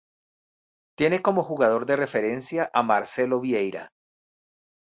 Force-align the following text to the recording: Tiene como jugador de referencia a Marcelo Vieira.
Tiene 0.97 1.21
como 1.21 1.43
jugador 1.43 1.85
de 1.85 1.95
referencia 1.95 2.71
a 2.73 2.81
Marcelo 2.81 3.39
Vieira. 3.39 3.91